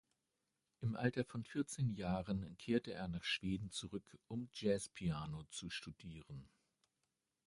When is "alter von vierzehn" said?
0.95-1.91